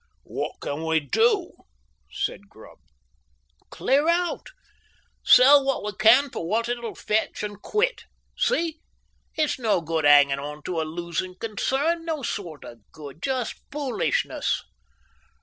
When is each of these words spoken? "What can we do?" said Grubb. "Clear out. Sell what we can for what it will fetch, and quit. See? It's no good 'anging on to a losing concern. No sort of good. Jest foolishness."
"What 0.25 0.53
can 0.61 0.83
we 0.83 0.99
do?" 0.99 1.51
said 2.09 2.49
Grubb. 2.49 2.79
"Clear 3.69 4.09
out. 4.09 4.47
Sell 5.23 5.63
what 5.63 5.83
we 5.83 5.91
can 5.93 6.31
for 6.31 6.47
what 6.49 6.67
it 6.67 6.81
will 6.81 6.95
fetch, 6.95 7.43
and 7.43 7.61
quit. 7.61 8.05
See? 8.35 8.79
It's 9.35 9.59
no 9.59 9.79
good 9.79 10.03
'anging 10.03 10.39
on 10.39 10.63
to 10.63 10.81
a 10.81 10.89
losing 10.89 11.35
concern. 11.35 12.03
No 12.03 12.23
sort 12.23 12.63
of 12.65 12.79
good. 12.91 13.21
Jest 13.21 13.61
foolishness." 13.71 14.63